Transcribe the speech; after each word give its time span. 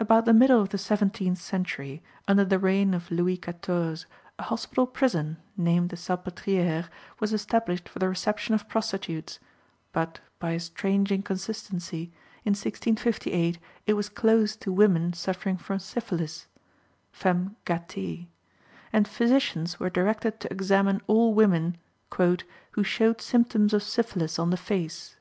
About 0.00 0.24
the 0.24 0.32
middle 0.32 0.62
of 0.62 0.70
the 0.70 0.78
seventeenth 0.78 1.36
century, 1.36 2.02
under 2.26 2.42
the 2.46 2.58
reign 2.58 2.94
of 2.94 3.10
Louis 3.10 3.36
XIV., 3.36 4.06
a 4.38 4.42
hospital 4.44 4.86
prison, 4.86 5.36
named 5.58 5.90
the 5.90 5.96
Salpétrière, 5.96 6.88
was 7.20 7.34
established 7.34 7.86
for 7.86 7.98
the 7.98 8.08
reception 8.08 8.54
of 8.54 8.66
prostitutes; 8.66 9.38
but, 9.92 10.20
by 10.38 10.52
a 10.52 10.58
strange 10.60 11.12
inconsistency, 11.12 12.04
in 12.46 12.52
1658 12.56 13.58
it 13.86 13.92
was 13.92 14.08
closed 14.08 14.62
to 14.62 14.72
women 14.72 15.12
suffering 15.12 15.58
from 15.58 15.78
syphilis 15.78 16.46
(femmes 17.12 17.50
gatées), 17.66 18.26
and 18.90 19.06
physicians 19.06 19.78
were 19.78 19.90
directed 19.90 20.40
to 20.40 20.50
examine 20.50 21.02
all 21.06 21.34
women 21.34 21.76
"who 22.16 22.82
showed 22.82 23.20
symptoms 23.20 23.74
of 23.74 23.82
syphilis 23.82 24.38
on 24.38 24.48
the 24.48 24.56
face." 24.56 25.16